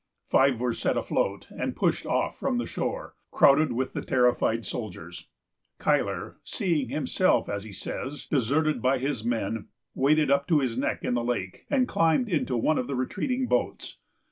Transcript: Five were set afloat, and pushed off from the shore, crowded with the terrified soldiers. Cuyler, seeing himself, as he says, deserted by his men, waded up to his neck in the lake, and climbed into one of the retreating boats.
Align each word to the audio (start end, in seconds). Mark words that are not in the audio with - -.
Five 0.31 0.59
were 0.59 0.73
set 0.73 0.97
afloat, 0.97 1.45
and 1.51 1.75
pushed 1.75 2.07
off 2.07 2.39
from 2.39 2.57
the 2.57 2.65
shore, 2.65 3.13
crowded 3.29 3.71
with 3.71 3.93
the 3.93 4.01
terrified 4.01 4.65
soldiers. 4.65 5.27
Cuyler, 5.77 6.37
seeing 6.43 6.89
himself, 6.89 7.47
as 7.47 7.65
he 7.65 7.71
says, 7.71 8.25
deserted 8.25 8.81
by 8.81 8.97
his 8.97 9.23
men, 9.23 9.67
waded 9.93 10.31
up 10.31 10.47
to 10.47 10.57
his 10.57 10.75
neck 10.75 11.03
in 11.03 11.13
the 11.13 11.23
lake, 11.23 11.67
and 11.69 11.87
climbed 11.87 12.29
into 12.29 12.57
one 12.57 12.79
of 12.79 12.87
the 12.87 12.95
retreating 12.95 13.45
boats. 13.45 13.99